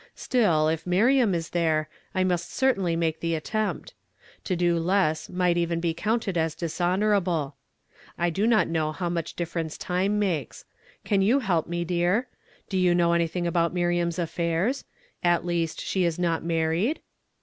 [0.15, 3.93] Still, if Miriam is there, I nuist cer taiidy make the attempt.
[4.45, 7.53] To do less might even be counted as dishcmoral)le.
[8.17, 10.65] I do not know how much difference time makes.
[11.05, 12.25] Can you help me, dear?
[12.67, 14.85] Do you know anything about Miriam's affairs?
[15.23, 16.99] At least she is not married?"